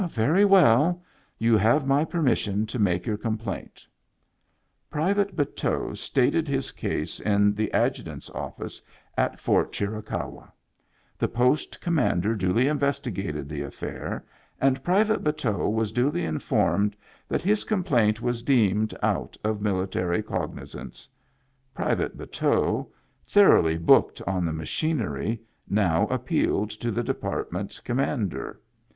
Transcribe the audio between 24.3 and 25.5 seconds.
the ma chinery,